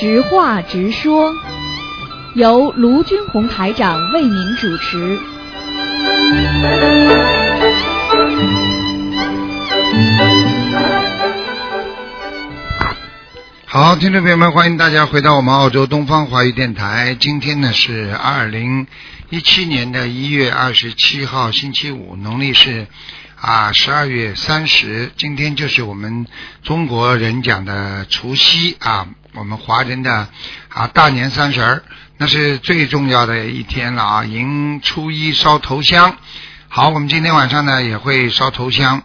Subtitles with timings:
[0.00, 1.34] 直话直说，
[2.36, 5.18] 由卢军红台长为您主持。
[13.66, 17.16] 好，听众朋友们，欢迎大家回到我们澳洲东方华语电台。
[17.18, 18.86] 今天呢是二零
[19.30, 22.86] 一七年的一月二十七号，星期五，农历是
[23.34, 25.10] 啊十二月三十。
[25.16, 26.24] 今天就是我们
[26.62, 30.28] 中国人讲的除夕啊，我们华人的
[30.68, 31.84] 啊大年三十儿，
[32.16, 36.16] 那是最重要的一天了啊，迎初一烧头香。
[36.68, 39.04] 好，我们今天晚上呢也会烧头香。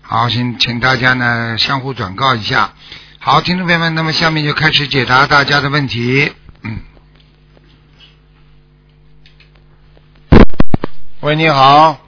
[0.00, 2.72] 好，请请大家呢相互转告一下。
[3.18, 6.32] 好，听众朋友们，那么下面就开始解答大家的问题。
[6.62, 6.78] 嗯。
[11.20, 12.00] 喂，你好。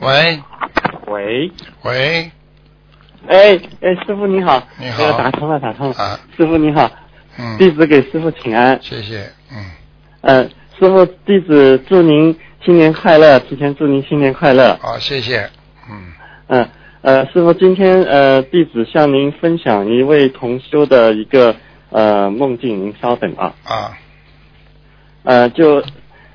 [0.00, 0.42] 喂
[1.06, 1.52] 喂，
[1.82, 2.32] 喂，
[3.28, 5.94] 哎哎，师傅你好，你好打通了，打通了。
[5.96, 6.90] 啊，师傅你好，
[7.38, 8.78] 嗯，弟子给师傅请安。
[8.82, 9.64] 谢谢，嗯，
[10.20, 10.44] 呃，
[10.78, 14.78] 师傅，弟子祝您新年快乐，提前祝您新年快乐。
[14.80, 15.48] 好，谢谢，
[15.90, 16.12] 嗯，
[16.48, 16.68] 嗯
[17.02, 21.54] 呃，师傅，今天呃，弟子向您分享一位同修的一个
[21.90, 23.54] 呃梦境，您稍等啊。
[23.64, 23.98] 啊，
[25.22, 25.82] 呃，就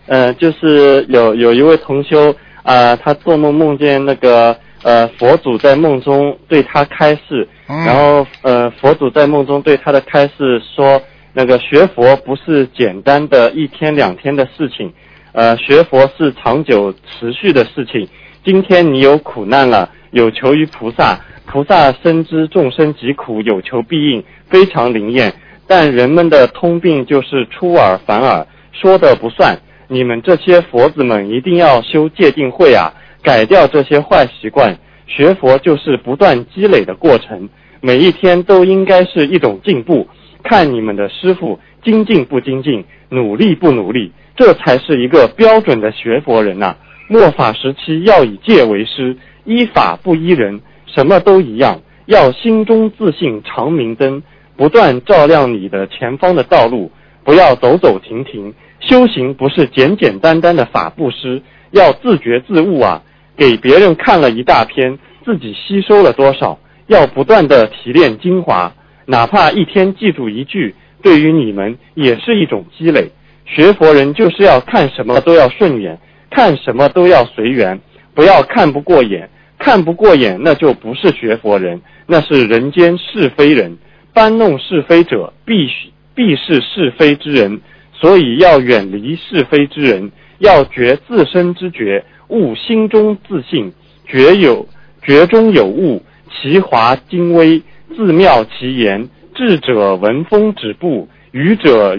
[0.08, 11.02] 呃，就是有有一位同修啊、他做梦梦见那个呃佛祖在梦中对他开示，嗯然后呃佛祖在梦中对他的开示说，
[11.34, 14.92] 那个学佛不是简单的一天两天的事情，
[15.34, 18.08] 呃学佛是长久持续的事情。
[18.44, 25.34] 今天你有苦难了，有求于菩萨，菩萨深知众生疾苦，有求必应，非常灵验。
[25.68, 29.60] 但人们的通病就是出尔反尔，说的不算。
[29.88, 34.78] 你们这些佛子们一定要修戒定慧啊，改掉这些坏习惯。
[35.08, 37.50] 学佛就是不断积累的过程，
[37.82, 40.08] 每一天都应该是一种进步。
[40.44, 46.78] 看你们的师傅精进不精进，努力不努力，这才是一个标准的学佛人呐、
[47.08, 51.82] 末法时期要以戒为师，依法不依人，什么都一样。
[52.06, 54.24] 要心中自信长明灯，
[54.56, 56.92] 不断照亮你的前方的道路，
[57.24, 58.54] 不要走走停停。
[58.80, 63.04] 修行不是简简单单的法布施，要自觉自悟啊！
[63.40, 66.60] 给别人看了一大篇，自己吸收了多少？
[66.88, 68.74] 要不断的提炼精华，
[69.06, 73.10] 哪怕一天记住一句，对于你们也是一种积累。
[73.46, 75.98] 学佛人就是要看什么都要顺眼，
[76.30, 77.80] 看什么都要随缘，
[78.14, 79.30] 不要看不过眼。
[79.58, 83.78] 看不过眼，那就不是学佛人，那是人间是非人。
[84.14, 87.62] 搬弄是非者，必须必是是非之人。
[87.94, 93.74] 所以要远离是非之人，要觉自身之觉，悟心中自信，
[94.08, 94.68] 觉有
[95.04, 96.02] 觉中有悟，
[96.32, 97.62] 其华精微，
[97.96, 99.10] 自妙其言。
[99.36, 101.98] 智者闻风止步，愚者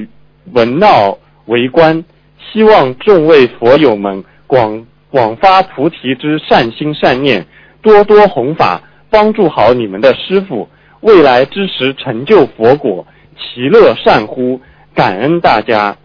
[0.53, 2.05] 闻闹为观。
[2.53, 7.47] 希望众位佛友们广广发菩提之善心善念，
[7.81, 10.69] 多多弘法，帮助好你们的师傅，
[11.01, 13.07] 未来之时成就佛果，
[13.39, 14.61] 其乐善乎？
[14.95, 15.97] 感恩大家。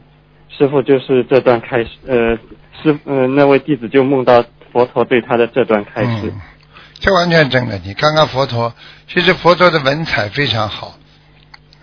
[0.57, 2.37] 师傅就是这段开始，呃，
[2.81, 6.27] 师呃那位弟子就梦到佛陀对他的这段开始。
[6.27, 6.41] 嗯，
[6.99, 7.77] 这完全真的。
[7.79, 8.73] 你看看佛陀，
[9.07, 10.87] 其实佛陀的文采非常好。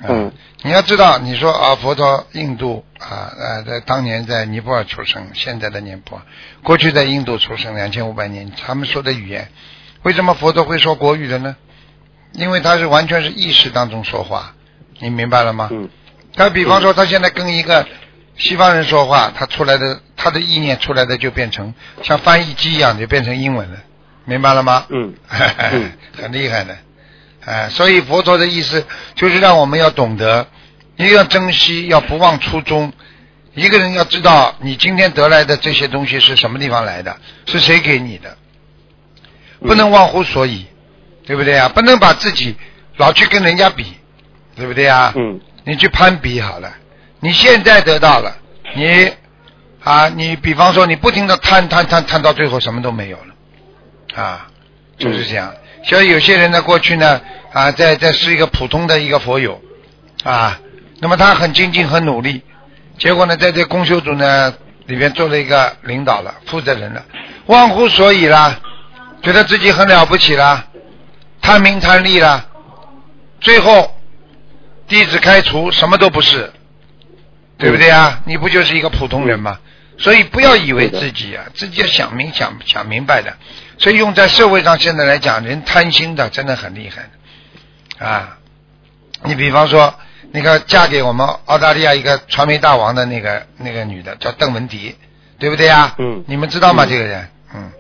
[0.00, 6.22] 啊嗯，你要知道，你说啊，佛陀印度啊，呃，在当年在尼泊尔出生，现在的尼泊尔，
[6.62, 9.48] 过去在印度出生两千五百年，他们说的语言，
[10.02, 11.56] 为什么佛陀会说国语的呢？
[12.32, 14.54] 因为他是完全是意识当中说话，
[14.98, 15.68] 你明白了吗？
[15.70, 15.88] 嗯
[16.34, 17.86] 他比方说，他现在跟一个
[18.37, 21.72] 西方人说话，他出来的他的意念出来的就变成
[22.03, 23.78] 像翻译机一样，就变成英文了，
[24.25, 24.87] 明白了吗？
[24.91, 25.15] 嗯
[25.72, 26.76] 嗯很厉害的，
[27.44, 28.84] 哎，所以佛陀的意思
[29.15, 30.47] 就是让我们要懂得，
[30.97, 32.93] 一个要珍惜，要不忘初衷。
[33.54, 37.14] 一个人要知道，你今天得来的这些东西是什么地方来的，
[37.44, 38.38] 是谁给你的，
[39.61, 40.67] 不能忘乎所以，
[41.26, 41.69] 对不对啊？
[41.69, 42.56] 不能把自己
[42.96, 43.85] 老去跟人家比，
[44.56, 45.12] 对不对啊？
[45.17, 46.73] 嗯你去攀比好了，
[47.24, 48.36] 你现在得到了，
[48.74, 49.12] 你
[49.84, 54.48] 啊，你比方说你不停的贪贪贪贪到最后什么都没有了，啊，
[54.98, 55.54] 就是这样。
[55.84, 57.20] 所以有些人呢，过去呢
[57.52, 59.62] 啊，在在是一个普通的一个佛友
[60.24, 60.58] 啊，
[60.98, 62.42] 那么他很精进很努力，
[62.98, 64.52] 结果呢，在这公修组呢
[64.86, 67.04] 里边做了一个领导了，负责人了，
[67.46, 68.58] 忘乎所以啦，
[69.22, 70.66] 觉得自己很了不起啦，
[71.40, 72.46] 贪名贪利啦，
[73.40, 73.96] 最后
[74.88, 76.52] 弟子开除，什么都不是，
[77.62, 78.20] 对不对啊？
[78.26, 79.59] 你不就是一个普通人吗？
[79.99, 83.35] 所以不要以为自己啊，自己要想明想想明白的。
[83.79, 87.09] 所以用在社会上现在来讲，人贪心的真的很厉害
[87.99, 88.38] 的啊。
[89.25, 89.94] 你比方说，
[90.32, 94.97] 那个嫁给我们澳大利亚一个传媒大王的那个那个女的叫邓文迪，
[95.38, 95.94] 对不对呀？
[95.99, 96.85] 嗯你们知道吗？
[96.85, 97.73] 嗯这个人，嗯，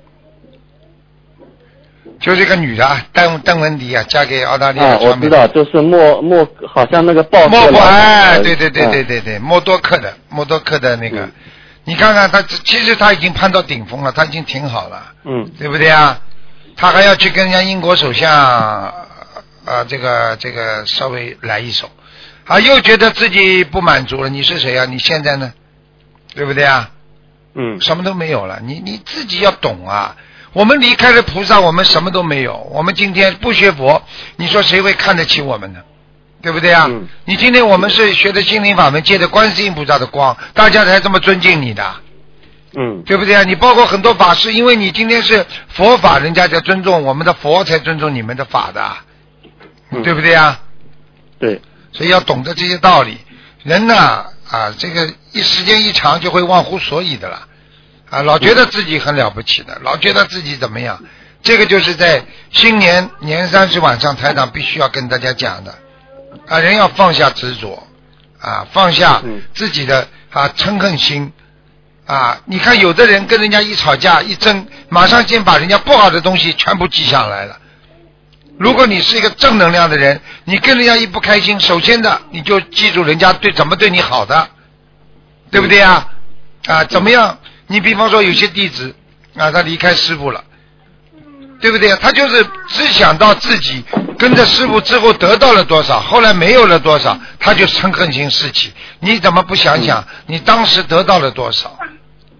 [2.22, 11.32] 就是一个女的啊，邓邓文迪啊，嫁给澳大利亚啊，我知道，就是莫莫，好像那个报莫不社老板哎，呃对对对对嗯对对，默多克的默多克的那个嗯，
[11.84, 15.12] 你看看他，其实他已经攀到顶峰了，他已经挺好了。
[15.24, 16.18] 嗯对不对啊？
[16.76, 21.90] 他还要去跟人家英国首相啊、这个这个稍微来一手，
[22.46, 24.28] 啊，又觉得自己不满足了。
[24.28, 24.84] 你是谁啊？
[24.86, 25.52] 你现在呢？
[26.34, 26.90] 对不对啊？
[27.54, 30.16] 嗯什么都没有了，你你自己要懂啊。
[30.52, 32.56] 我们离开了菩萨，我们什么都没有。
[32.72, 34.02] 我们今天不学佛，
[34.36, 35.80] 你说谁会看得起我们呢？
[36.42, 36.86] 对不对啊？
[36.90, 41.94] 嗯你今天我们是学的心灵法门，借的观世音菩萨的光，大家才这么尊敬你的。
[42.74, 43.44] 嗯对不对啊？
[43.44, 48.92] 你包括很多法师，因为你今天是佛法，人家才尊重我们的佛，才尊重你们的法的，
[49.90, 50.60] 嗯，对不对啊？
[51.38, 51.60] 对，
[51.92, 53.18] 所以要懂得这些道理。
[53.62, 53.94] 人呢
[54.50, 57.46] 啊，这个一时间一长就会忘乎所以的了
[58.12, 61.02] 啊，老觉得自己很了不起的，老觉得自己怎么样。
[61.42, 65.74] 这个就是在新年年三十晚上，台长必须要跟大家讲的
[66.46, 67.88] 啊，人要放下执着
[68.38, 71.32] 啊，放下嗯自己的啊嗔恨心。
[72.04, 77.58] 啊，你看有的人跟人家一吵架一争，马上先把人家不好的东西全部记下来了。
[78.58, 84.48] 如果你是一个正能量的人，你跟人家一不开心，首先的你就记住人家对怎么对你好的，
[85.50, 86.06] 对不对呀？
[86.66, 87.38] 啊，怎么样？
[87.66, 88.94] 你比方说有些弟子
[89.36, 90.44] 啊，他离开师傅了，
[91.60, 91.90] 对不对？
[91.96, 93.82] 他就是只想到自己
[94.18, 98.72] 跟着师傅之后得到了多少，后来没有了多少，他就嗔恨心四起。
[99.00, 101.78] 你怎么不想想你当时得到了多少，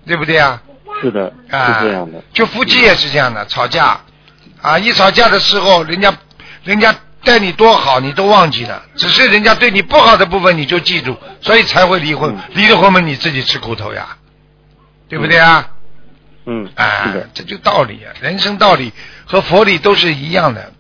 [0.07, 0.61] 对不对啊？
[1.01, 2.23] 是的，啊，是这样的。
[2.33, 4.01] 就夫妻也是这样的，吵架
[4.61, 6.15] 啊，一吵架的时候，人家
[6.63, 12.31] 人家待你多好，你都忘记了，只是人家对你不好的部分你就记住，所以才会离婚。
[12.37, 14.17] 嗯离了婚嘛，你自己吃苦头呀，
[15.13, 15.69] 对不对啊？
[16.47, 18.91] 嗯，啊，，这就道理啊，人生道理
[19.27, 20.73] 和佛理都是一样的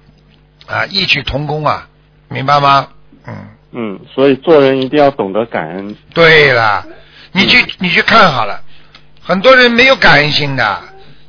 [0.67, 1.87] 啊，异曲同工啊，
[2.29, 2.89] 明白吗？
[3.27, 3.35] 嗯。
[3.73, 5.95] 嗯，所以做人一定要懂得感恩。
[6.15, 6.87] 对了，
[7.33, 8.63] 你去你去看好了，
[9.21, 10.81] 很多人没有感恩心的。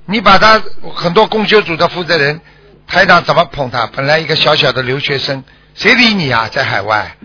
[0.05, 0.63] 你把他
[0.95, 2.39] 很多公修组的负责人，
[2.87, 3.85] 台长怎么捧他？
[3.87, 5.43] 本来一个小小的留学生，
[5.75, 6.47] 谁理你啊？
[6.49, 7.17] 在海外，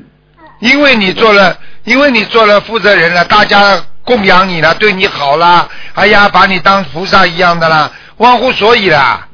[0.59, 9.29] 因为你做了，因为你做了负责人了，大家供养你了，对你好了，哎呀，把你当菩萨一样的啦，忘乎所以啦。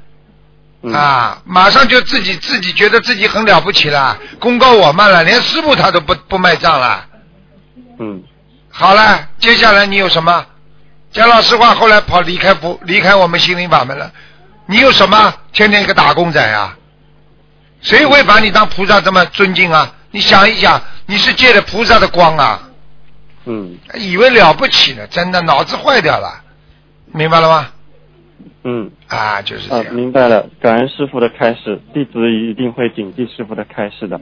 [0.82, 7.06] 嗯、，啊，马上就自己自己觉得自己很了不起了，功高我慢了，连师傅他都不不卖账了。
[8.00, 8.21] 嗯
[8.69, 10.44] 好了，接下来你有什么？
[11.12, 14.11] 讲老实话，后来跑离开不离开我们心灵法门了，
[14.67, 15.32] 你有什么？
[15.53, 16.76] 天天一个打工仔啊！
[17.81, 19.93] 谁会把你当菩萨这么尊敬啊？
[20.11, 22.61] 你想一想，你是借着菩萨的光啊，
[23.46, 26.43] 嗯以为了不起呢，真的脑子坏掉了，
[27.12, 27.69] 明白了吗？
[28.64, 29.94] 嗯啊，就是这啊，样。
[29.94, 30.49] 明白了。
[30.61, 34.20] 感恩师傅的开示，弟子一定会谨记师傅的开示的。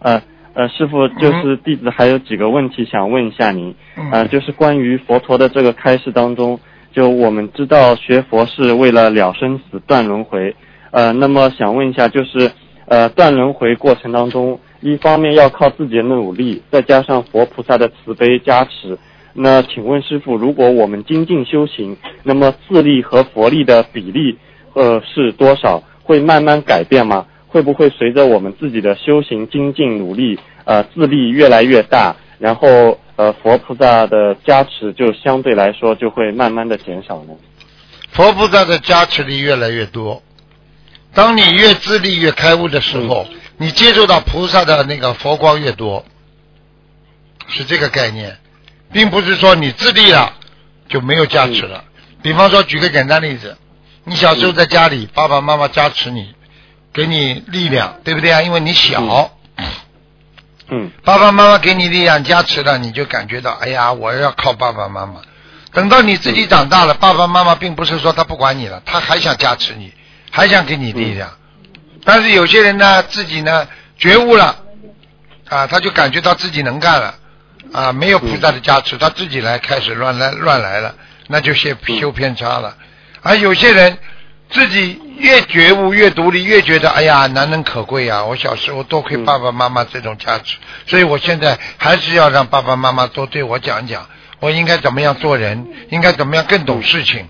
[0.00, 0.20] 呃
[0.54, 3.74] 呃，师傅，就是弟子还有几个问题想问一下您。
[3.96, 6.58] 嗯呃，就是关于佛陀的这个开示当中，
[6.92, 10.54] 就我们知道学佛是为了了生死、断轮回。
[10.90, 12.50] 呃，那么想问一下，就是
[12.86, 18.98] 呃断轮回过程当中，一方面要靠自己的努力，再加上佛菩萨的慈悲加持。
[19.32, 24.36] 那请问师傅，如果我们精进修行，那么自力和佛力的比例
[24.74, 25.82] 呃是多少？
[26.02, 27.26] 会慢慢改变吗？
[27.46, 37.34] 会不会随着我们自己的修行精进努力，呃，自力越来越大，然后呃佛菩萨的加持就相对来说就会慢慢的减少呢？
[38.10, 40.20] 佛菩萨的加持力越来越多。
[41.14, 46.04] 当你越自力越开悟的时候，你接触到菩萨的那个佛光越多，
[47.48, 48.38] 是这个概念，
[48.92, 50.32] 并不是说你自立了
[50.88, 51.84] 就没有加持了。
[52.22, 53.56] 比方说，举个简单例子，
[54.04, 56.34] 你小时候在家里，爸爸妈妈加持你，
[56.92, 58.42] 给你力量，对不对啊？
[58.42, 59.30] 因为你小，
[60.68, 65.20] 嗯爸爸妈妈给你力量加持了，你就感觉到，哎呀，我要靠爸爸妈妈。
[65.72, 69.92] 等到你自己长大了，爸爸妈妈并不是说他不管你了，他还想加持你，
[70.30, 71.30] 还想给你力量。
[72.04, 74.56] 但是有些人呢，自己呢觉悟了，
[75.48, 77.14] 啊，他就感觉到自己能干了，
[77.72, 80.94] 啊，没有菩萨的加持，他自己来开始乱来乱来了，
[81.28, 82.76] 那就先修偏差了。
[83.22, 83.98] 而有些人
[84.50, 88.24] 自己越觉悟越独立，越觉得哎呀难能可贵啊！
[88.24, 90.56] 我小时候多亏爸爸妈妈这种加持，
[90.88, 94.08] 所以我现在还是要让爸爸妈妈多对我讲讲，
[94.40, 97.28] 我应该怎么样做人，应该怎么样更懂事情。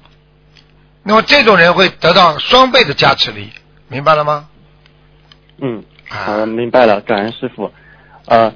[1.02, 3.52] 那么这种人会得到双倍的加持力，
[3.88, 4.46] 明白了吗？
[5.60, 7.70] 嗯，好，啊，明白了，感恩师傅。
[8.26, 8.52] 呃，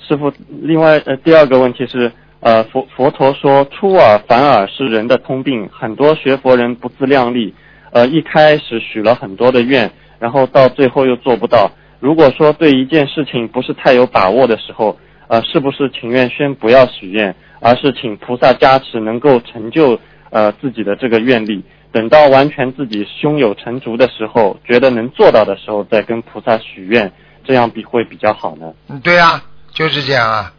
[0.00, 7.54] 师傅，另外呃第二个问题是，呃佛佛陀说出尔反尔是人的通病，很多学佛人不自量力，
[7.92, 11.70] 呃一开始许了很多的愿，然后到最后又做不到。
[12.00, 21.62] 如果说对一件事情不是太有把握的时候，呃是不是情愿先不要许愿，而是请菩萨加持，能够成就呃自己的这个愿力？
[21.92, 27.12] 等到完全自己胸有成竹的时候，觉得能做到的时候，再跟菩萨许愿，
[27.44, 28.72] 这样比会比较好呢？
[28.88, 30.52] 嗯对啊、就是这样啊，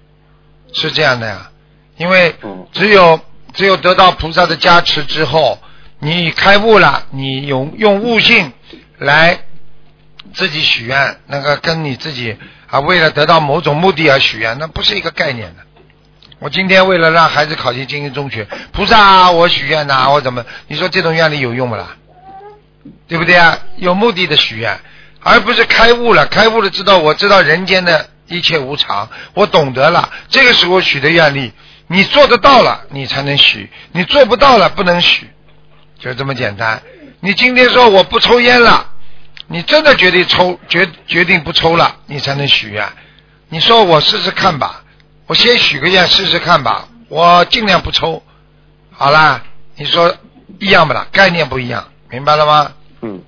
[0.73, 1.51] 是这样的呀，
[1.97, 3.19] 因为嗯只有
[3.53, 5.57] 只有得到菩萨的加持之后，
[6.00, 8.51] 你开悟了，你用用悟性
[8.97, 9.39] 来
[10.33, 12.35] 自己许愿，那个跟你自己
[12.67, 15.63] 啊，为了得到某种目的而许愿，那不是一个概念的。
[16.41, 20.43] 我今天为了让孩子考进精英中学，菩萨啊，我许愿呐、我怎么？
[20.67, 21.95] 你说这种愿力有用不啦？
[23.07, 23.60] 对不对啊？
[23.77, 24.79] 有目的的许愿，
[25.19, 26.25] 而不是开悟了。
[26.25, 30.12] 开悟了，知道我知道人间的一切无常，我懂得了。
[30.29, 31.53] 这个时候许的愿力，
[31.86, 35.29] 你做得到了，你才能许；你做不到了，不能许，
[36.00, 36.81] 就这么简单。
[37.19, 38.89] 你今天说我不抽烟了，
[39.45, 42.83] 你真的决定抽决决定不抽了，你才能许愿。
[43.50, 44.83] 你说我试试看吧，
[45.31, 48.21] 我先许个愿试试看吧，我尽量不抽。
[48.89, 49.41] 好啦，
[49.77, 50.13] 你说
[50.59, 51.07] 一样不啦？
[51.09, 52.73] 概念不一样，明白了吗？
[53.01, 53.21] 嗯，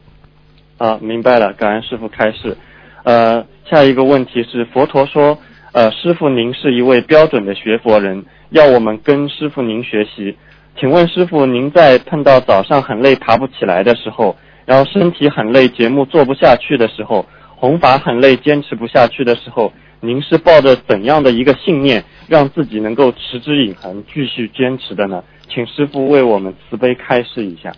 [0.78, 2.58] 啊，明白了，感恩师傅开示。
[3.06, 5.40] 呃，下一个问题是，佛陀说，
[5.72, 10.38] 呃，师傅您是一位标准的学佛人，要我们跟师傅您学习。
[10.78, 19.72] 请问师傅，您在碰到早上很累爬不起来的时候，然后身体很累节目做不下去的时候，弘法很累坚持不下去的时候，
[20.06, 25.24] 您是抱着怎样的一个信念，让自己能够持之以恒，继续坚持的呢？
[25.50, 27.74] 请师傅为我们慈悲开示一下。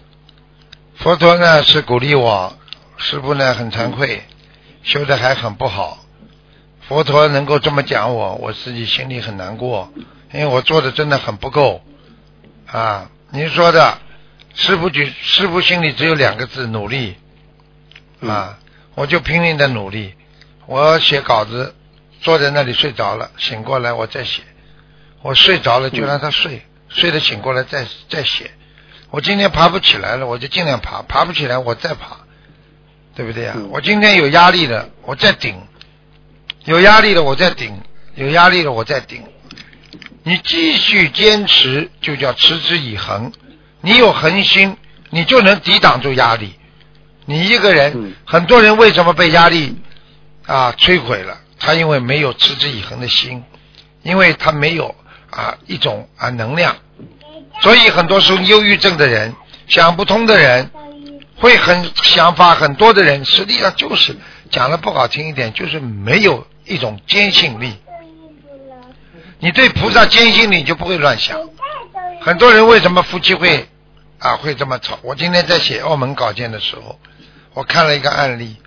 [0.95, 2.57] 佛陀呢是鼓励我，
[2.97, 4.23] 师傅呢很惭愧，
[4.81, 5.99] 修的还很不好。
[6.87, 9.93] 佛陀能够这么讲我，我自己心里很难过，
[10.33, 11.83] 因为我做的真的很不够
[12.65, 13.11] 啊。
[13.29, 13.99] 您说的，
[14.55, 17.17] 师傅举师傅心里只有两个字：努力
[18.21, 18.57] 啊。
[18.95, 20.15] 我就拼命的努力，
[20.65, 21.75] 我写稿子，
[22.25, 24.41] 坐在那里睡着了，醒过来我再写。
[25.21, 28.49] 我睡着了就让他睡，睡了醒过来再再写。
[29.11, 32.17] 我今天爬不起来了，我就尽量爬；爬不起来，我再爬，
[33.13, 33.53] 对不对啊？
[33.59, 35.53] 嗯我今天有压力了，我再顶；
[36.63, 37.73] 有压力了，我再顶；
[38.15, 39.23] 有压力了，我再顶。
[40.23, 43.31] 你继续坚持，就叫持之以恒。
[43.81, 44.75] 你有恒心，
[45.11, 46.55] 你就能抵挡住压力。
[47.25, 49.77] 你一个人，嗯很多人为什么被压力
[50.47, 51.37] 啊摧毁了？
[51.59, 53.43] 他因为没有持之以恒的心，
[54.03, 54.95] 因为他没有
[55.29, 56.75] 啊一种啊能量。
[57.61, 59.33] 所以很多时候忧郁症的人、
[59.67, 60.69] 想不通的人、
[61.37, 64.17] 会很想法很多的人，实际上就是
[64.51, 67.73] 讲的不好听一点，就是没有一种坚信力。
[69.39, 71.39] 你对菩萨坚信，你就不会乱想。
[72.21, 73.69] 很多人为什么夫妻会
[74.17, 74.97] 啊会这么吵？
[75.03, 76.99] 我今天在写澳门稿件的时候，
[77.53, 78.57] 我看了一个案例，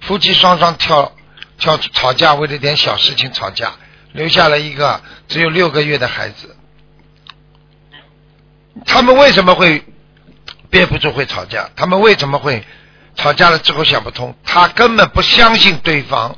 [0.00, 1.12] 夫妻双双跳
[1.58, 3.72] 跳吵架，为了点小事情吵架，
[4.12, 6.56] 留下了一个只有六个月的孩子。
[8.84, 9.84] 他们为什么会
[10.68, 11.70] 憋不住会吵架？
[11.76, 12.64] 他们为什么会
[13.14, 14.34] 吵架了之后想不通？
[14.44, 16.36] 他根本不相信对方。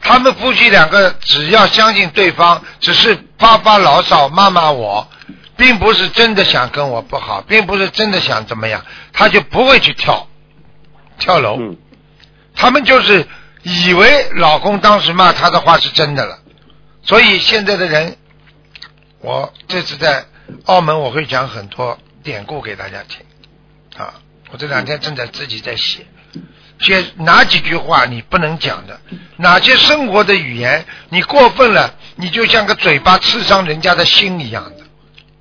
[0.00, 5.10] 他们夫妻两个只要相信对方，只是发发牢骚、骂骂我，
[5.56, 10.26] 并不是真的想跟我不好，并不是真的想怎么样，他就不会去跳
[11.18, 11.56] 跳楼。
[11.58, 11.76] 嗯
[12.52, 13.26] 他们就是
[13.62, 16.38] 以为老公当时骂他的话是真的了，
[17.02, 18.16] 所以现在的人，
[19.20, 20.26] 我这次在
[20.64, 23.20] 澳门我会讲很多典故给大家听。
[23.96, 24.14] 啊，
[24.50, 26.06] 我这两天正在自己在写，
[26.78, 29.00] 写哪几句话你不能讲的，
[29.36, 34.84] 哪些生活的语言你过分了，你就像个嘴巴刺伤人家的心一样的，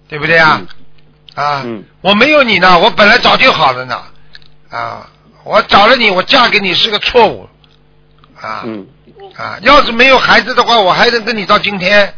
[0.09, 0.61] 对不对啊？
[1.35, 1.85] 啊，嗯。
[2.01, 4.03] 我没有你呢，我本来早就好了呢，
[4.69, 5.09] 啊，
[5.43, 7.47] 我找了你，我嫁给你是个错误，
[8.41, 8.87] 啊，嗯
[9.35, 12.13] 啊，要是没有孩子的话，我还能跟你到今天。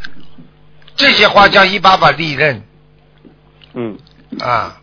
[0.95, 2.63] 这些话叫一把把利刃
[3.73, 3.97] 嗯
[4.39, 4.81] 啊，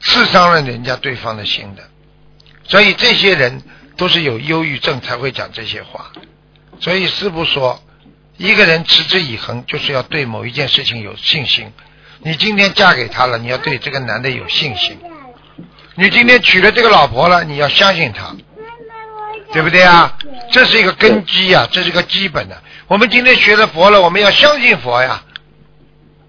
[0.00, 1.82] 刺伤了人家对方的心的。
[2.64, 3.62] 所以这些人
[3.96, 6.10] 都是有忧郁症才会讲这些话。
[6.80, 7.82] 所以师傅说，
[8.36, 11.72] 一个人持之以恒，就是要对某一件事情有信心。
[12.20, 14.98] 你今天嫁给他了，你要对这个男的有信心。
[15.94, 18.34] 你今天娶了这个老婆了，你要相信他，
[19.52, 20.16] 对不对啊？
[20.50, 22.62] 这是一个根基啊、这是一个基本的。
[22.86, 25.22] 我们今天学了佛了，我们要相信佛呀，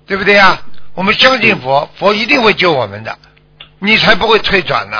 [0.05, 0.61] 对不对呀？
[0.93, 3.17] 我们相信佛，佛一定会救我们的，
[3.79, 4.97] 你才不会退转呢。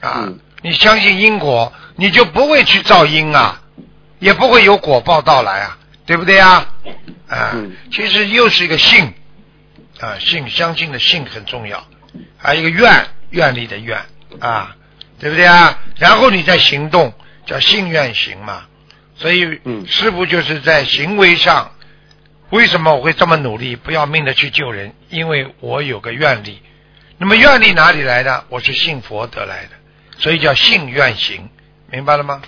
[0.00, 3.60] 啊嗯，你相信因果，你就不会去造因啊，
[4.18, 6.66] 也不会有果报到来啊，对不对啊？
[7.28, 9.14] 啊，嗯其实又是一个信
[10.00, 11.86] 啊，信相信的信很重要，
[12.36, 13.98] 还有一个愿愿力的愿
[14.40, 14.76] 啊，
[15.18, 15.78] 对不对啊？
[15.96, 17.12] 然后你再行动，
[17.46, 18.66] 叫信愿行嘛。
[19.16, 21.72] 所以，嗯师傅就是在行为上，
[22.50, 24.92] 为什么我会这么努力，不要命的去救人？
[25.08, 26.60] 因为我有个愿力。
[27.18, 28.44] 那么愿力哪里来的？
[28.50, 29.70] 我是信佛得来的，
[30.18, 31.48] 所以叫信愿行，
[31.90, 32.42] 明白了吗？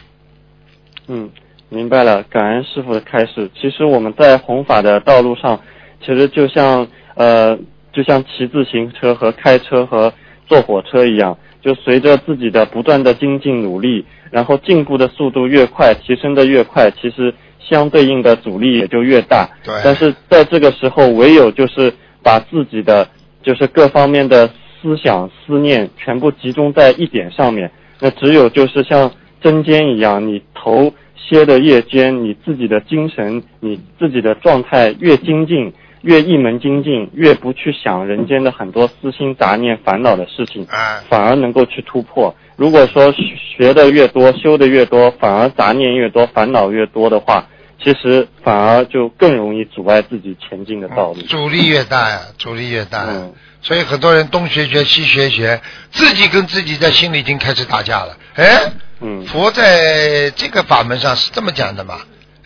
[1.07, 1.31] 嗯，
[1.71, 3.51] 明白了，感恩师傅的开示。
[3.59, 5.63] 其实我们在弘法的道路上，
[6.01, 7.59] 其实就像呃，
[7.95, 10.13] 就像骑自行车和开车和
[10.49, 19.49] 坐火车一样，就随着自己的不断的精进努力，然后进步的速度越快，提升的越快，其实相对应的阻力也就越大。
[19.63, 23.09] 对但是在这个时候，唯有就是把自己的
[23.43, 24.49] 就是各方面的
[24.81, 29.13] 思想思念全部集中在一点上面，那只有就是像
[29.43, 35.73] 针尖一样，你头歇的越尖，你自己的精神，你自己的状态越精进，
[36.09, 42.35] 越一门精进，越不去想人间的很多私心杂念、烦恼的事情，啊，反而能够去突破。
[42.57, 47.45] 如果说学的越多，修的越多，反而杂念越多，烦恼越多的话，
[47.85, 51.21] 其实反而就更容易阻碍自己前进的道路。
[51.29, 53.05] 阻力越大呀，阻力越大。
[53.09, 55.61] 嗯所以很多人东学学西学学，
[55.91, 58.17] 自己跟自己在心里已经开始打架了。
[58.37, 61.97] 哎，嗯佛在这个法门上是这么讲的嘛？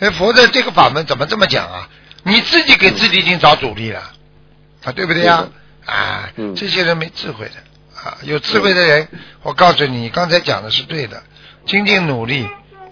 [0.01, 1.89] 哎，佛在这个法门怎么这么讲啊？
[2.25, 4.01] 你自己给自己已经找阻力了，
[4.85, 5.49] 啊，对不对呀？
[5.85, 9.09] 啊，嗯这些人没智慧的啊，有智慧的人，
[9.43, 11.23] 我告诉你，你刚才讲的是对的，
[11.67, 12.49] 精进努力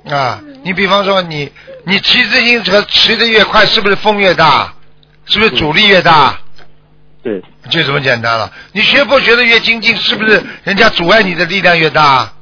[0.09, 0.43] 啊。
[0.63, 1.51] 你比方说你
[1.85, 4.75] 你骑自行车骑得越快，是不是风越大？
[5.27, 6.41] 是不是阻力越大？
[7.23, 8.53] 对，就这么简单了。
[8.73, 12.33] 你学佛学的越精进，是不是人家阻碍你的力量越大？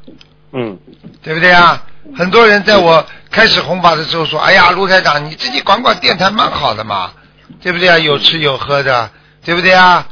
[0.53, 0.79] 嗯
[1.22, 1.85] 对不对啊？
[2.16, 7.12] 很多人在我开始弘法的时候说：“哎呀，卢台长，你自己管管电台蛮好的嘛，
[7.62, 7.99] 对不对啊？
[7.99, 9.11] 有吃有喝的，
[9.45, 10.07] 对不对啊？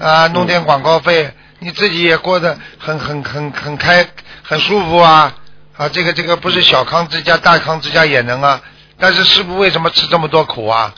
[0.00, 4.06] 啊，弄点广告费，你自己也过得很很很很开，
[4.42, 5.32] 很舒服啊！
[5.76, 8.60] 啊，这个这个不是小康之家，大康之家也能啊。
[8.98, 10.92] 但是师傅为什么吃这么多苦啊？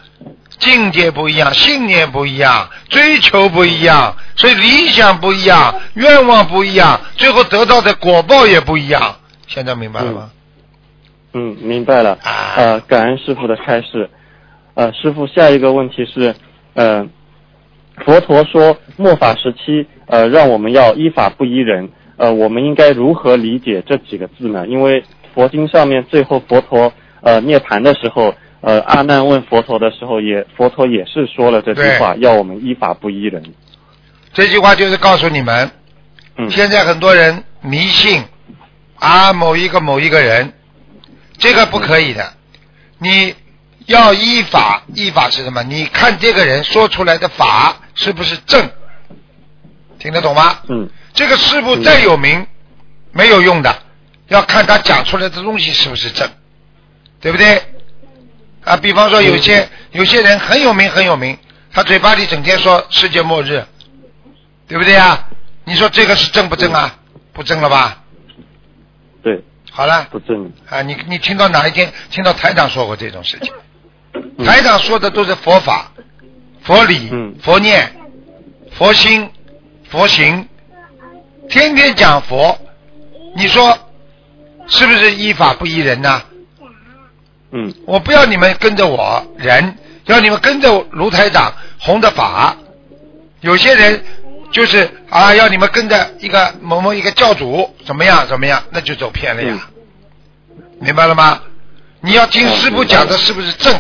[0.59, 9.17] 境界不一样，信念不一样，追求不一样，所以理想不一样，愿望不一样，最后得到的果报也不一样。
[9.47, 10.31] 现在明白了吗？
[11.39, 12.19] 嗯，明白了。
[12.23, 14.11] 啊呃，感恩师傅的开示。
[14.75, 16.35] 呃，师傅，下一个问题是，
[16.75, 17.05] 呃，
[18.05, 21.89] 佛陀说末法时期，呃，让我们要依法不依人。
[22.17, 24.67] 呃，我们应该如何理解这几个字呢？
[24.67, 33.43] 因为佛经上面最后佛陀呃涅槃的时候，呃，阿难问佛陀的时候也，佛陀也是说了这句话，要我们依法不依人。
[34.33, 35.71] 这句话就是告诉你们，
[36.37, 38.23] 嗯现在很多人迷信
[38.97, 40.53] 啊某一个某一个人，
[41.39, 42.35] 这个不可以的。
[42.99, 43.35] 你
[43.87, 45.63] 要依法，依法是什么？
[45.63, 48.71] 你看这个人说出来的法是不是正？
[49.99, 50.61] 听得懂吗？
[50.69, 52.47] 嗯这个师傅再有名，
[53.13, 53.83] 没有用的，
[54.29, 56.29] 要看他讲出来的东西是不是正，
[57.21, 57.61] 对不对？
[58.65, 61.37] 啊，比方说有些有些人很有名很有名，
[61.73, 63.65] 他嘴巴里整天说世界末日，
[64.69, 65.29] 对不对啊？
[65.65, 66.97] 你说这个是正不正啊？
[67.33, 68.03] 不正了吧？
[69.79, 70.53] 对，好了不正。
[70.69, 73.53] 啊，你你听到哪一天听到台长说过这种事情？
[74.13, 75.93] 嗯台长说的都是佛法、
[76.63, 77.95] 佛理、嗯佛念、
[78.73, 79.31] 佛心、
[79.89, 80.49] 佛行，
[81.49, 82.59] 天天讲佛，
[83.37, 83.79] 你说
[84.67, 86.23] 是不是依法不依人呢？
[87.53, 92.57] 嗯我不要你们跟着我人，要你们跟着卢台长弘的法。
[93.41, 94.05] 有些人
[94.51, 99.69] 就是啊，要你们跟着一个某某一个教主怎么样怎么样，那就走偏了呀。
[100.81, 101.43] 明白了吗？
[102.01, 103.75] 你要听师傅讲的是不是正，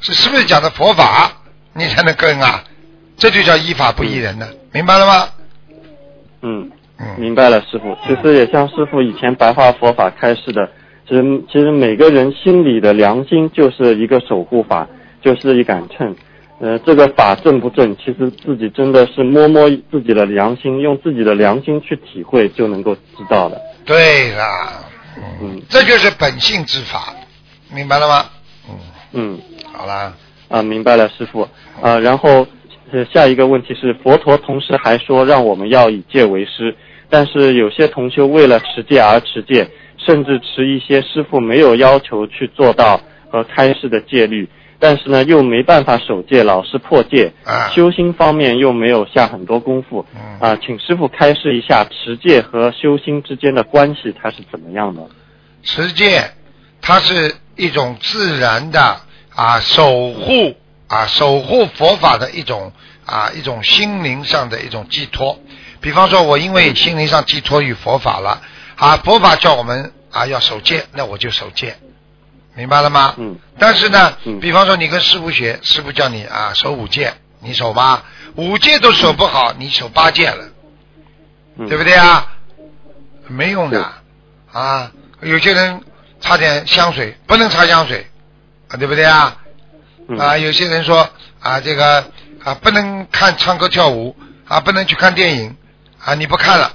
[0.00, 1.32] 是是不是讲的佛法，
[1.72, 2.62] 你才能跟啊。
[3.16, 5.28] 这就叫依法不依人呢，明白了吗？
[6.42, 6.70] 嗯。
[6.96, 7.96] 嗯，明白了，师傅。
[8.06, 10.70] 其实也像师傅以前白话佛法开示的，
[11.08, 14.86] 其实其实每个人心里的良心就是一个守护法，
[15.20, 16.14] 就是一杆秤。
[16.64, 23.60] 呃，这个法正不正，其实自己真的是摸摸自己的良心，用自己的良心去体会，就能够知道的。
[23.84, 24.82] 对啦，
[25.18, 27.12] 嗯嗯，这就是本性之法，
[27.70, 28.24] 明白了吗？
[28.70, 28.78] 嗯，
[29.12, 29.40] 嗯，
[29.74, 30.14] 好啦。
[30.48, 31.46] 啊，明白了，师傅。
[31.82, 32.46] 啊，然后
[32.92, 36.74] 呃下一个问题是，佛陀同时还说让我们要以戒为师，
[37.10, 42.98] 但是有些同修为了持戒而持戒，甚至持一些师傅没有要求去做到
[43.28, 44.48] 和开示的戒律。
[44.78, 55.02] 但是呢又没办法守戒，老是破戒，啊修心方面又没有下很多功夫，嗯啊，请师傅开示一下持戒和修心之间的关系，它是怎么样的？
[55.62, 56.30] 持戒，
[56.80, 59.00] 它是一种自然的
[59.34, 60.54] 啊守护
[60.88, 62.72] 啊守护佛法的一种
[63.06, 65.38] 啊一种心灵上的一种寄托。
[65.80, 68.42] 比方说，我因为心灵上寄托于佛法了
[68.76, 71.76] 啊，佛法叫我们啊要守戒，那我就守戒，
[72.54, 73.14] 明白了吗？
[73.18, 78.04] 嗯但是呢，嗯比方说你跟师傅学，师傅叫你啊守五戒，你守吧，
[78.36, 80.44] 五戒都守不好，你守八戒了。
[81.56, 82.26] 嗯，对不对啊？
[83.28, 83.80] 没用的
[84.52, 84.90] 啊！
[85.22, 85.80] 有些人
[86.20, 88.06] 擦点香水，不能擦香水
[88.68, 89.36] 啊，对不对啊？
[90.08, 91.08] 嗯啊，有些人说
[91.40, 92.10] 啊，这个
[92.42, 95.56] 啊不能看唱歌跳舞啊，不能去看电影
[96.04, 96.72] 啊，你不看了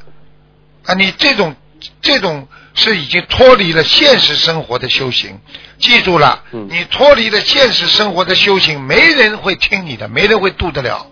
[0.85, 1.55] 啊，你这种
[2.01, 5.39] 这种是已经脱离了现实生活的修行。
[5.79, 11.07] 记住了，嗯你脱离了现实生活的修行，没人会听你的，没人会渡得了，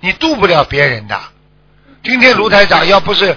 [0.00, 1.18] 你渡不了别人的。
[2.02, 3.36] 今天卢台长要不是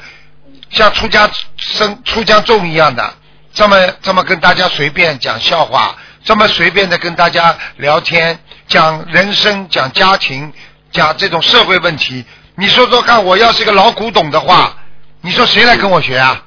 [0.69, 3.13] 像出家生出家众一样的，
[3.53, 10.51] 这么这么跟大家随便讲笑话，这么随便的跟大家聊天，讲人生、讲家庭、
[10.91, 14.77] 讲这种社会问题，你说说看，我要是个老古董的话，
[15.21, 16.43] 你说谁来跟我学啊？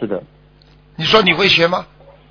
[0.00, 0.22] 是的，
[0.96, 1.86] 你说你会学吗？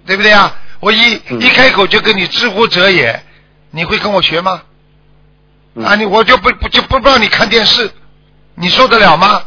[0.05, 0.55] 对不对啊？
[0.79, 3.23] 我一、嗯一开口就跟你知乎者也，
[3.69, 4.63] 你会跟我学吗？
[5.75, 7.91] 嗯啊，你我就不不就不让你看电视，
[8.55, 9.43] 你受得了吗？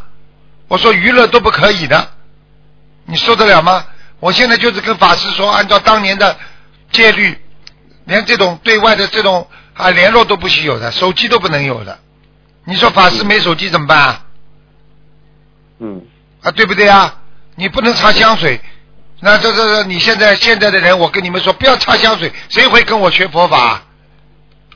[0.69, 2.11] 我说娱乐都不可以的，
[3.07, 3.85] 你受得了吗？
[4.21, 6.39] 我现在就是跟法师说，按照当年的
[6.93, 7.37] 戒律，
[8.05, 11.99] 连这种对外的这种啊联络都不许有的，手机都不能有的。
[12.65, 14.25] 你说法师没手机怎么办啊？
[15.81, 16.03] 嗯
[16.43, 17.22] 啊，对不对啊？
[17.55, 18.61] 你不能擦香水，
[19.21, 23.83] 那这这这，你现在现在的人，我跟你们说，不要擦香水，谁会跟我学佛法啊？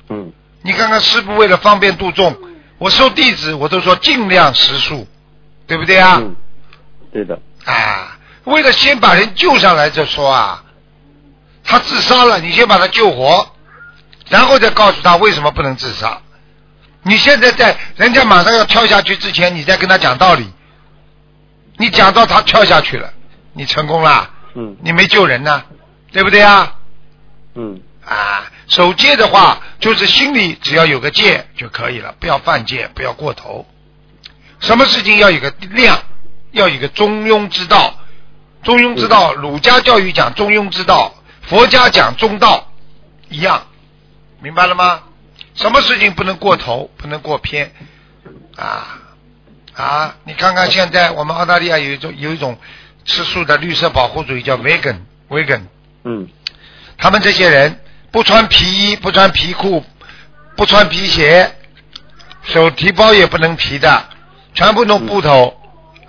[0.08, 2.36] 嗯你看看师傅为了方便度众，
[2.78, 5.06] 我收弟子我都说尽量食素，
[5.66, 6.18] 对不对啊？
[6.20, 6.36] 嗯，
[7.12, 10.62] 对的，啊，为了先把人救上来再说啊。
[11.68, 13.48] 他自杀了，你先把他救活，
[14.28, 16.20] 然后再告诉他为什么不能自杀。
[17.02, 20.48] 你现在在人家马上要跳下去之前，你再跟他讲道理，
[21.78, 23.12] 你讲到他跳下去了，
[23.52, 25.64] 你成功了，嗯你没救人呢，
[26.12, 26.74] 对不对啊？
[27.54, 33.66] 嗯啊，守戒的话，就是心里只要有个戒就可以了，不要犯戒，不要过头。
[34.60, 35.98] 什么事情要有个量，
[36.52, 37.94] 要有一个中庸之道。
[38.62, 42.72] 中庸之道，儒家教育讲中庸之道，佛家讲中道，
[43.28, 43.66] 一样，
[44.40, 45.02] 明白了吗？
[45.54, 47.72] 什么事情不能过头，不能过偏
[48.56, 48.98] 啊
[49.76, 50.14] 啊！
[50.24, 52.58] 你看看现在我们澳大利亚有一种有一种
[53.04, 55.60] 吃素的绿色保护主义叫 vegan vegan。
[56.04, 56.28] 嗯
[56.96, 57.78] 他们这些人
[58.10, 59.84] 不穿皮衣，不穿皮裤，
[60.56, 61.54] 不穿皮鞋，
[62.42, 64.04] 手提包也不能提的，
[64.54, 65.54] 全部弄布头、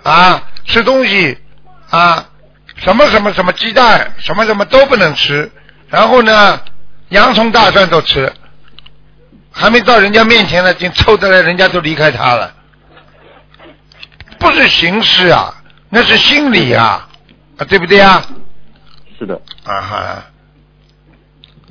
[0.02, 1.36] 啊，吃东西
[1.90, 2.26] 啊，
[2.76, 5.52] 什么什么什么鸡蛋，什么什么都不能吃，
[5.90, 6.58] 然后呢，
[7.10, 8.32] 洋葱大蒜都吃，
[9.52, 12.54] 还没到人家面前呢，已经凑得来，人家都离开他了，
[14.38, 15.52] 不是形式啊，
[15.90, 17.08] 那是心理啊，
[17.56, 18.22] 啊，对不对啊？
[19.18, 19.40] 是的。
[19.64, 20.24] 啊哈。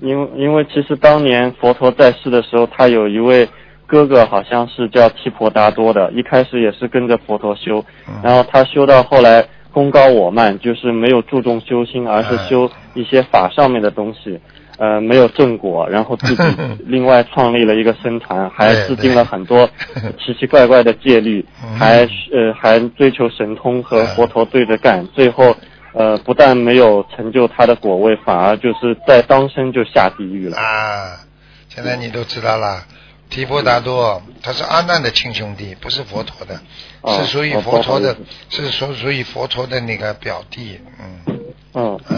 [0.02, 3.50] 因为因为其实当年佛陀在世的时候，他有一位
[3.88, 14.40] 哥哥，好像是叫提婆达多的，一开始也是跟着佛陀修，嗯然后他修到后来功高我慢，就是没有注重修心，而是哎修一些法上面的东西，
[14.78, 16.44] 呃，没有正果，然后自己
[16.86, 19.70] 另外创立了一个僧团，还制定了很多
[20.24, 24.06] 奇奇怪怪的戒律嗯，还呃还追求神通和哎。
[24.16, 25.56] 佛陀对着干，最后。
[25.94, 30.56] 呃，不但没有成就他的果位，反而就是在当生就下地狱了。
[30.56, 31.26] 啊，
[31.70, 32.84] 现在你都知道了，
[33.32, 36.60] 提婆达多他是阿难的亲兄弟，不是佛陀的，
[37.02, 38.16] 哦是属于哦佛陀的
[38.50, 38.70] 是。
[38.70, 41.36] 属属于佛陀的那个表弟，嗯。
[41.74, 42.00] 嗯。
[42.10, 42.18] 嗯，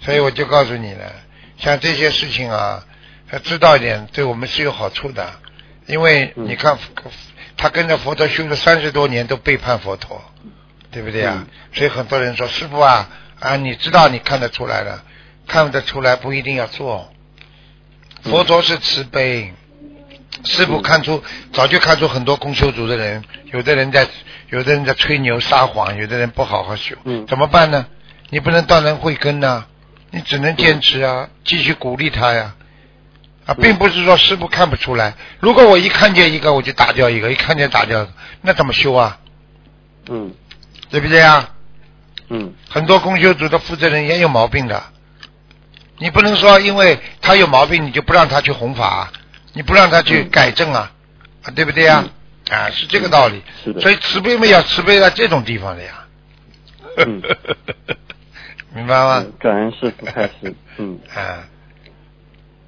[0.00, 1.04] 所以我就告诉你了，
[1.58, 2.84] 像这些事情啊，
[3.32, 5.34] 要知道一点，对我们是有好处的，
[5.86, 6.78] 因为嗯你看
[7.56, 10.22] 他跟着佛陀修了三十多年，都背叛佛陀，
[10.90, 11.34] 对不对啊？
[11.40, 13.08] 嗯所以很多人说师傅啊
[13.40, 15.02] 啊，你知道你看得出来了，
[15.46, 17.12] 看得出来不一定要做。
[18.22, 19.52] 佛陀是慈悲，
[20.44, 24.06] 师傅看出早就看出很多公修组的人，有的人在
[24.48, 27.86] 有的人在吹牛撒谎，有的人不好好修，嗯怎么办呢？
[28.30, 29.66] 你不能断人慧根呐、
[30.10, 32.54] 你只能坚持啊，继续鼓励他呀。
[33.46, 35.14] 啊，并不是说师傅看不出来。
[35.38, 38.08] 如果我一看见一个我就打掉一个，一看见打掉，
[38.40, 39.18] 那怎么修啊？
[40.08, 40.34] 嗯
[40.90, 41.50] 对不对啊？
[42.28, 44.82] 嗯很多公修组的负责人也有毛病的，
[45.98, 49.12] 你不能说因为他有毛病你就不让他去弘法，
[49.52, 50.90] 你不让他去改正啊，
[51.44, 52.04] 啊对不对呀？
[52.50, 53.42] 啊，是这个道理。
[53.64, 56.04] 是的所以慈悲嘛要慈悲在这种地方的呀。
[56.96, 57.22] 嗯
[58.74, 59.32] 明白吗嗯？
[59.38, 60.98] 感恩师傅开始， 嗯。
[61.14, 61.48] 啊，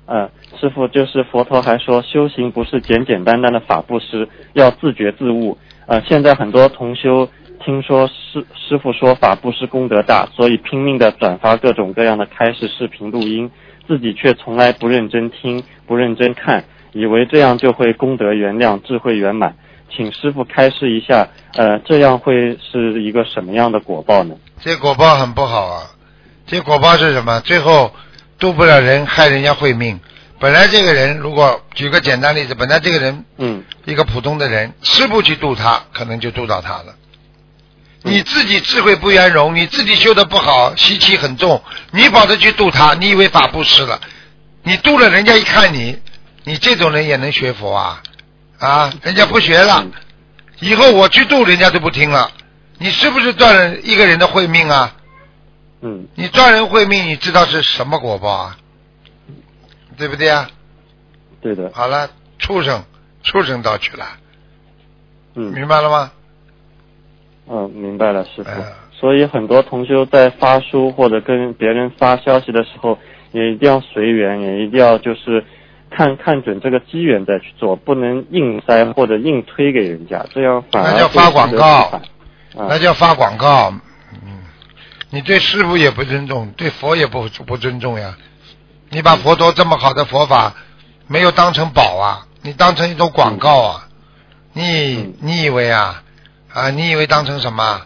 [0.07, 5.59] 呃，师傅就是佛陀还说，修行不是简简单单的法布施，要自觉自悟。
[5.87, 7.29] 呃，现在很多同修
[7.65, 13.51] 听说师师傅说法布施功德大，所以拼命的转发各种各样的开示视频录音，
[13.87, 19.55] 自己却从来不认真听，不认真看，以为这样就会功德圆亮，智慧圆满。
[19.91, 24.37] 请师傅开示一下，呃，这样会是一个什么样的果报呢？
[24.63, 25.91] 这果报很不好啊！
[26.47, 27.41] 这果报是什么？
[27.41, 27.95] 最后
[28.39, 30.01] 渡不了人，害人家会命。
[30.41, 36.95] 本来这个人，如果举个简单例子，本来这个人嗯一个普通的人，师傅去渡他，可能就渡到他了。
[38.03, 44.01] 你自己智慧不圆融，你自己修的不好，习气很重，你跑着去渡他，你以为法布施了？
[44.63, 45.99] 你渡了，人家一看你，
[46.45, 48.03] 你这种人也能学佛啊？
[48.59, 49.87] 啊，人家不学了，
[50.61, 52.31] 以后我去渡，人家都不听了。
[52.79, 54.95] 你是不是断了一个人的慧命啊？
[55.81, 58.59] 嗯你断人慧命，你知道是什么果报啊？
[59.97, 60.51] 对不对啊？
[61.41, 62.85] 对的，好了，畜生，
[63.23, 64.05] 畜生道去了，
[65.35, 65.53] 嗯。
[65.53, 66.13] 明白了吗？
[67.49, 68.51] 嗯，明白了，师傅。
[68.51, 68.65] 嗯
[69.01, 72.99] 所以很多同修在发书或者跟别人发消息的时候，
[73.31, 75.45] 也一定要随缘，也一定要就是
[75.89, 82.03] 看看准这个机缘再去做，不能硬塞或者硬推给人家，这样反而那叫发广告
[82.55, 83.73] 那叫发广告。
[84.13, 84.43] 嗯，
[85.11, 88.17] 你对师傅也不尊重，对佛也不不尊重呀。
[88.91, 90.55] 你把佛陀这么好的佛法
[91.07, 93.89] 没有当成宝啊，你当成一种广告啊。
[94.55, 96.03] 你嗯你以为啊
[96.53, 96.71] 啊？
[96.71, 97.83] 你以为当成什么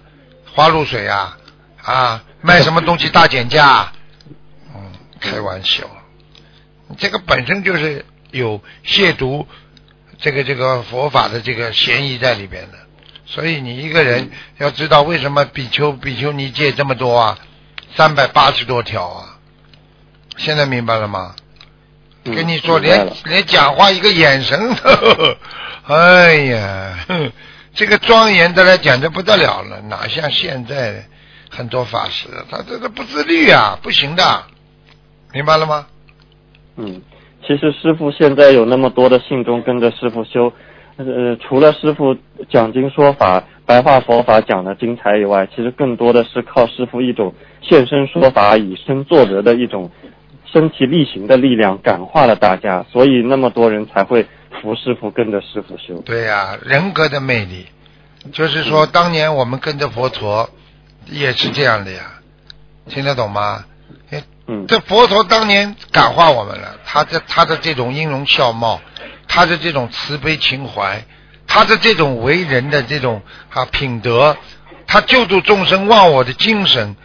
[0.55, 1.37] 花露水啊
[1.83, 2.23] 啊？
[2.41, 3.93] 卖什么东西大减价？
[4.75, 5.85] 嗯，开玩笑。
[6.99, 9.47] 这个本身就是有亵渎
[10.19, 12.79] 这个这个佛法的这个嫌疑在里边的。
[13.25, 17.39] 所以你一个人要知道为什么比丘比丘尼戒这么多啊，
[17.95, 19.39] 三百八十多条啊，
[20.37, 21.35] 现在明白了吗？
[22.25, 25.37] 嗯跟你说，连连讲话一个眼神都，
[25.93, 27.33] 哎呀，哼
[27.75, 31.05] 这个庄严的来讲的不得了了，哪像现在
[31.51, 34.45] 很多法师，他这个不自律啊，不行的，
[35.33, 35.87] 明白了吗？
[36.77, 37.03] 嗯，
[37.45, 40.53] 其实师傅现在有那么多的信众跟着师傅修，
[40.97, 42.17] 呃，除了师傅
[42.51, 49.91] 讲经说法、白话佛法讲的精彩以外，其实更多的是靠师傅一种现身说法、以身作则的一种
[50.53, 54.27] 身体力行的力量感化了大家，所以那么多人才会
[54.61, 56.01] 服师傅跟着师傅修。
[56.05, 57.67] 对呀、人格的魅力，
[58.33, 60.51] 就是说，当年我们跟着佛陀
[61.07, 62.21] 也是这样的呀，
[62.89, 63.65] 听得懂吗？
[64.11, 68.81] 哎嗯这佛陀当年感化我们了，他的他的这种音容笑貌，
[69.35, 71.07] 他的这种慈悲情怀，
[71.47, 74.37] 他的这种为人的这种啊品德，
[74.87, 76.97] 他救度众生忘我的精神，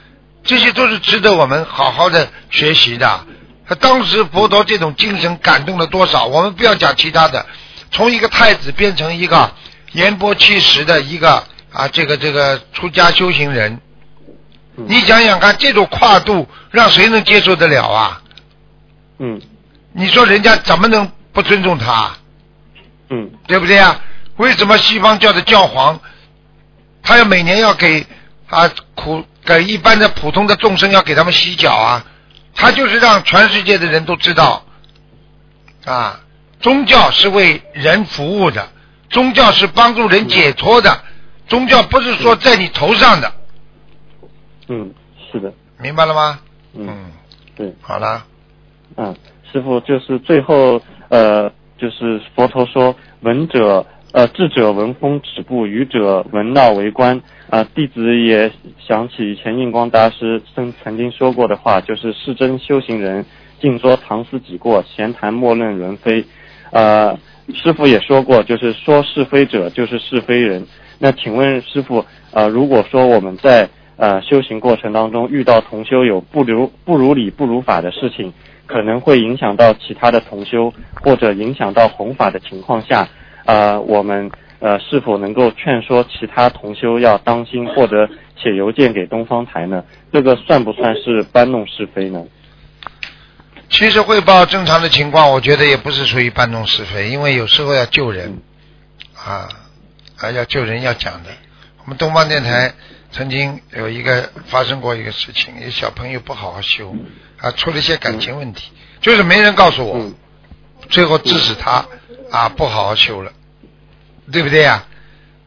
[0.43, 3.25] 这些都是值得我们好好的学习的。
[3.65, 6.25] 他当时佛陀这种精神感动了多少？
[6.25, 7.45] 我们不要讲其他的，
[7.91, 9.49] 从一个太子变成一个
[9.93, 13.79] 言波七十的一个啊，这个这个出家修行人，
[14.75, 18.21] 嗯你想想看，这种跨度让谁能接受得了啊？
[19.17, 19.41] 嗯
[19.93, 22.17] 你说人家怎么能不尊重他？
[23.11, 24.01] 嗯对不对啊？
[24.37, 25.99] 为什么西方教的教皇，
[27.03, 28.03] 他要每年要给
[28.49, 32.03] 啊苦给一般的普通的众生要给他们洗脚啊？
[32.55, 34.65] 他就是让全世界的人都知道
[35.85, 36.19] 啊，
[36.59, 38.67] 宗教是为人服务的，
[39.11, 41.03] 宗教是帮助人解脱的，
[41.47, 43.31] 宗教不是说在你头上的，
[44.69, 44.91] 嗯，
[45.31, 46.39] 是的，明白了吗？
[46.73, 47.11] 嗯，嗯，
[47.55, 47.75] 对。
[47.79, 48.25] 好了，
[48.95, 49.15] 嗯，
[49.51, 57.21] 师傅就是最后呃，就是佛陀说闻者呃智者闻风止步，愚者闻闹为观。
[57.49, 63.25] 啊、弟子也想起以前印光大师曾曾经说过的话，就是世真修行人
[63.61, 66.25] 静说唐思己过，闲谈莫论人非。
[66.71, 67.17] 呃，
[67.53, 70.67] 师傅也说过，就是说是非者就是是非人。
[70.99, 78.33] 那请问师傅，呃，如果说我们在呃修行过程当中遇到同修有不如不如理不如法的事情，
[78.67, 83.07] 可能会影响到其他的同修，或者影响到弘法的情况下，
[83.45, 89.83] 呃，我们呃是否能够劝说其他同修要当心，或者写邮件给东方台呢？
[90.11, 92.25] 这个算不算是搬弄是非呢？
[93.69, 98.41] 其实汇报正常的情况，我觉得也不是属于搬弄是非，因为有时候要救人
[99.13, 99.49] 啊，
[100.17, 101.29] 啊要救人要讲的。
[101.83, 102.73] 我们东方电台
[103.11, 106.95] 曾经有一个发生过一个事情，有小朋友不好好修，
[107.39, 108.71] 啊，出了一些感情问题，
[109.01, 110.15] 就是没人告诉我，嗯
[110.89, 111.85] 最后致使他
[112.31, 113.31] 啊不好好修了，
[114.31, 114.85] 对不对呀？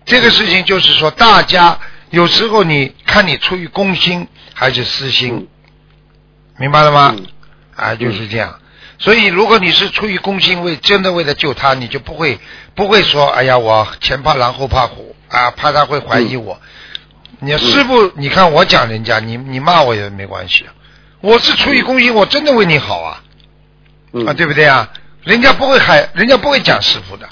[0.05, 1.79] 这个事情就是说，大家
[2.11, 5.47] 有时候你看你出于公心还是私心，嗯
[6.59, 7.15] 明白了吗？
[7.17, 7.27] 嗯
[7.77, 8.61] 啊，就是这样。
[8.99, 12.39] 所以，如果你是出于公心为真的为了救他，你就不会
[12.75, 16.61] 不会说，哎呀，我前怕狼后怕虎啊，怕他会怀疑我。
[17.39, 20.75] 你师傅，你看我讲人家，你你骂我也没关系啊。
[21.21, 23.23] 我是出于公心，我真的为你好啊，
[24.13, 24.89] 嗯啊，对不对啊？
[25.23, 27.29] 人家不会还，人家不会讲师傅的，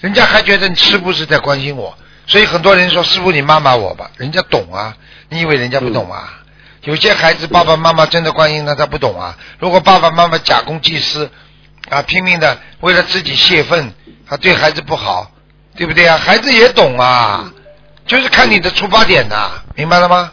[0.00, 4.96] 人家还觉得师傅是在关心我，所以很多人说师傅你骂骂我吧，人家懂啊，
[5.28, 6.38] 你以为人家不懂啊？
[6.82, 9.36] 有些孩子爸爸妈妈真的关心他，他不懂啊。
[9.58, 11.30] 如果爸爸妈妈假公济私
[11.88, 13.92] 啊，拼命的为了自己泄愤，
[14.28, 15.32] 他对孩子不好，
[15.76, 16.16] 对不对啊？
[16.16, 17.52] 孩子也懂啊，
[18.06, 20.32] 就是看你的出发点呐、明白了吗？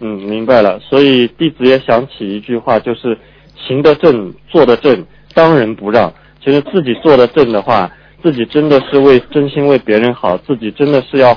[0.00, 0.80] 嗯，明白了。
[0.80, 3.16] 所以弟子也想起一句话，就是
[3.54, 6.12] 行得正，坐得正，当仁不让。
[6.42, 7.90] 其实自己坐得正的话，
[8.22, 11.34] 自己真的是为真心为别人好，自己真的是要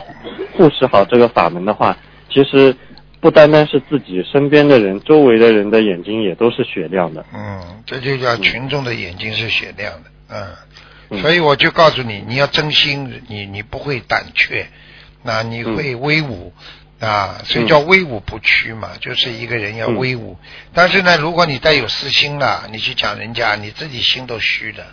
[0.53, 1.97] 护持好这个法门的话，
[2.29, 2.73] 其实
[3.19, 7.25] 不单单是自己身边的人，周围的人的眼睛也都是雪亮的。
[7.33, 10.47] 嗯，这就叫群众的眼睛是雪亮的，嗯，
[11.09, 14.67] 嗯所以我就告诉你，你要真心，你你不会胆怯，
[15.21, 16.53] 那你会威武。
[16.99, 20.37] 啊，所以叫威武不屈嘛，就是一个人要威武。
[20.73, 24.85] 但是呢，如果你带有私心了，你去讲人家，你自己心都虚的，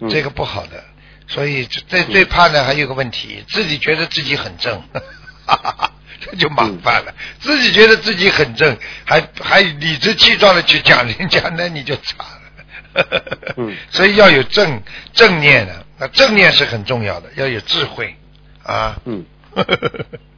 [0.00, 0.84] 嗯、这个不好的。
[1.28, 4.82] 所以最最怕呢，还有个问题，自己觉得自己很正，
[5.46, 7.14] 哈哈这就麻烦了。
[7.40, 12.42] 自己觉得自己很正，还还理直气壮的去讲人家，那你就惨了。
[13.56, 18.16] 嗯 所以要有正正念的，那正念是很重要的，要有智慧
[18.62, 19.00] 啊。
[19.04, 19.24] 嗯，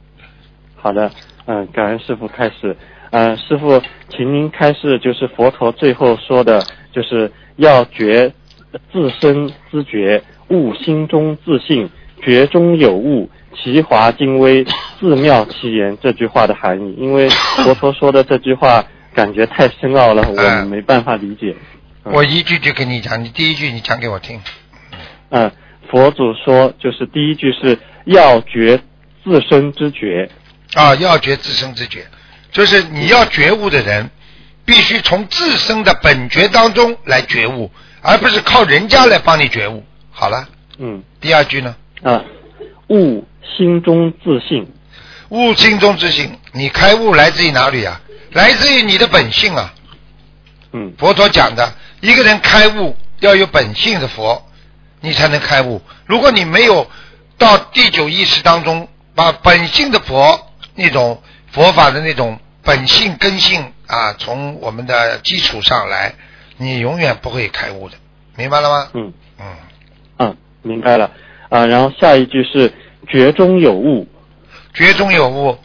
[0.81, 1.11] 好的，
[1.45, 2.75] 嗯，感恩师傅开始。
[3.11, 8.31] 嗯，师傅，请您开示，就是佛陀最后说的，就是要觉
[8.93, 11.89] 自身知觉，悟心中自信，
[12.21, 14.63] 觉中有悟，其华精微，
[14.99, 16.95] 自妙其言这句话的含义。
[16.99, 21.55] 因为佛陀说的这句话感觉太深奥了，我没办法理解。
[22.05, 24.39] 嗯我一句句跟你讲，你第一句你讲给我听。
[25.29, 25.51] 嗯，
[25.89, 28.79] 佛祖说，就是第一句是要觉
[29.23, 30.29] 自身之觉。
[30.73, 32.07] 啊，要觉自身自觉，
[32.51, 34.09] 就是你要觉悟的人，
[34.65, 39.83] 必须从自身的本觉当中来觉悟，而不是靠人家来帮你觉悟。
[40.11, 41.75] 好了，嗯第二句呢？
[42.03, 42.21] 啊，
[42.87, 43.27] 悟
[43.57, 44.71] 心中自信。
[45.29, 48.01] 悟心中自信，你开悟来自于哪里啊？
[48.31, 49.73] 来自于你的本性啊。
[50.73, 54.47] 嗯佛陀讲的，一个人开悟要有本性的佛，
[55.01, 55.81] 你才能开悟。
[56.05, 56.89] 如果你没有
[57.37, 60.48] 到第九意识当中，把本性的佛
[60.79, 66.15] 那种佛法的那种本性根性啊，从我们的基础上来，
[66.57, 67.97] 你永远不会开悟的，
[68.35, 68.89] 明白了吗？
[68.93, 69.45] 嗯嗯，
[70.17, 71.11] 嗯，明白了
[71.49, 71.65] 啊。
[71.65, 72.73] 然后下一句是
[73.07, 74.07] 觉中有悟。
[74.73, 75.57] 觉中有悟。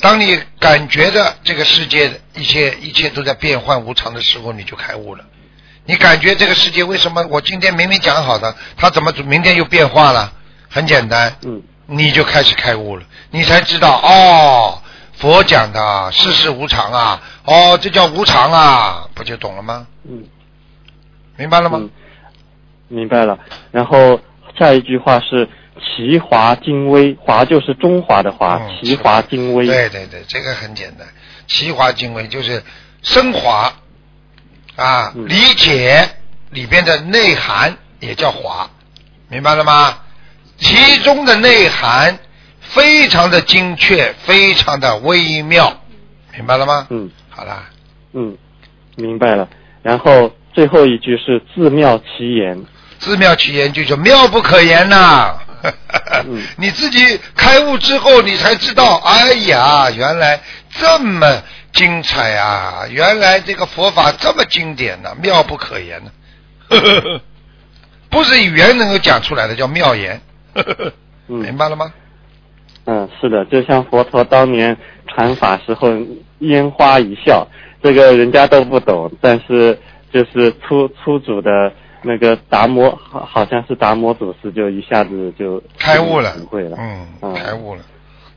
[0.00, 5.24] 当你感觉的这个世界一切一切都在变幻无常的时候，你就开悟了。
[5.84, 10.32] 你感觉这个世界为什么我今天明明讲好的，它怎么明天又变化了？
[10.68, 14.82] 很简单，嗯你就开始开悟了，你才知道哦，
[15.14, 19.86] 佛讲的啊世事无常啊，哦，这叫无常啊，不就懂了吗？
[20.08, 20.24] 嗯
[21.36, 21.78] 明白了吗？
[21.80, 21.90] 嗯，
[22.88, 23.38] 明白了。
[23.70, 24.20] 然后
[24.58, 25.48] 下一句话是
[25.80, 29.66] 奇华精微，华就是中华的华，嗯奇华精微。
[29.66, 31.08] 对对对，这个很简单，
[31.46, 32.62] 奇华精微就是
[33.02, 33.72] 升华
[34.76, 36.08] 啊，嗯理解
[36.50, 38.70] 里边的内涵也叫华，
[39.28, 39.98] 明白了吗？
[40.62, 42.18] 其中的内涵
[42.60, 45.80] 非常的精确，非常的微妙，
[46.36, 46.86] 明白了吗？
[46.90, 47.68] 嗯好啦，
[48.12, 48.36] 嗯，
[48.96, 49.48] 明白了。
[49.82, 52.64] 然后最后一句是自妙其言。
[52.98, 55.36] 自妙其言就叫妙不可言呐、
[56.24, 62.84] 嗯 你自己开悟之后，你才知道，哎呀，原来这么精彩啊！
[62.88, 66.12] 原来这个佛法这么经典呢、妙不可言呢、
[68.08, 70.20] 不是语言能够讲出来的，叫妙言。
[71.28, 71.92] 嗯明白了吗？
[72.84, 74.76] 嗯，是的，就像佛陀当年
[75.06, 75.88] 传法时候
[76.40, 77.46] 拈花一笑，
[77.82, 79.78] 这个人家都不懂，但是
[80.12, 81.72] 就是初初祖的
[82.02, 87.82] 那个达摩，好好像是达摩祖师，就一下子就开悟了体会了。，嗯，嗯开悟了。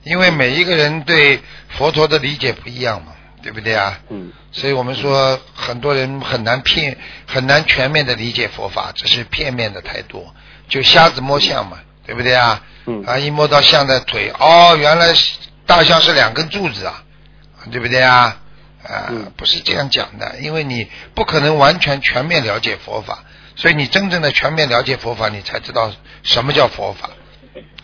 [0.03, 1.39] 因为每一个人对
[1.70, 3.99] 佛陀的理解不一样嘛，对不对啊？
[4.09, 6.95] 嗯所以我们说，很多人很难骗
[7.26, 10.34] 很难全面的理解佛法，只是片面的太多，
[10.70, 12.62] 就瞎子摸象嘛，对不对啊？
[12.86, 13.03] 嗯。
[13.06, 15.14] 啊，一摸到象的腿，哦，原来
[15.66, 17.03] 大象是两根柱子啊，
[17.72, 18.38] 对不对啊？
[18.84, 19.32] 啊、嗯。
[19.36, 23.24] 不是这样讲的，因为你不可能完全全面了解佛法，
[23.56, 25.91] 所以你真正的全面了解佛法，你才知道
[26.24, 27.10] 什么叫佛法。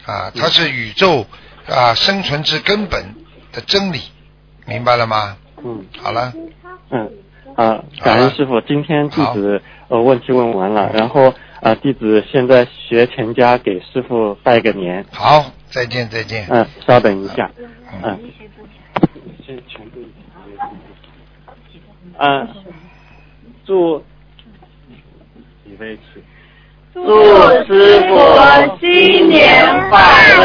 [0.06, 1.26] 啊，它是宇宙
[1.68, 3.16] 啊生存之根本
[3.52, 4.02] 的真理，
[4.66, 5.38] 明白了吗？
[5.64, 5.86] 嗯。
[6.02, 6.34] 好了，
[6.90, 7.12] 嗯
[7.56, 16.48] 啊，感恩师傅，今天弟子呃问题问完了，然后啊弟子现在学全家给师傅拜个年，好，再见再见。
[16.50, 17.70] 嗯，稍等一下，嗯
[18.04, 18.20] 嗯，
[19.46, 20.10] 先全部一起
[22.18, 22.48] 嗯，
[23.66, 24.00] 祝
[25.64, 26.02] 几位起。
[26.94, 27.02] 祝
[27.66, 28.18] 师傅
[28.80, 30.00] 新年快
[30.36, 30.44] 乐，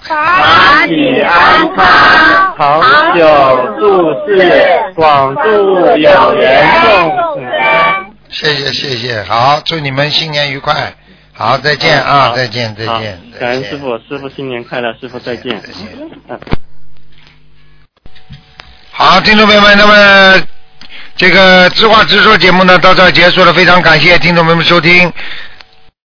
[0.00, 3.24] 法体安康，长久
[3.78, 4.36] 住世，
[4.94, 6.90] 广度有缘众
[7.40, 7.87] 生。
[8.30, 10.94] 谢谢谢谢，好，祝你们新年愉快，
[11.32, 15.60] 好，再见啊，再见再见，感恩师傅，师傅新年快乐，师傅再见。
[15.62, 15.88] 再见。
[16.28, 16.38] 嗯。
[18.90, 20.46] 好，听众朋友们，那么
[21.16, 25.12] 这个知话直说节目呢到这儿结束了，非常感谢听众朋友们收听。